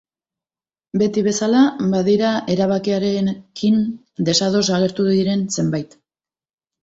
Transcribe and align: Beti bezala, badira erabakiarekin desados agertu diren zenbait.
Beti 1.01 1.21
bezala, 1.27 1.59
badira 1.91 2.31
erabakiarekin 2.53 3.77
desados 4.31 4.65
agertu 4.79 5.05
diren 5.11 5.45
zenbait. 5.59 5.97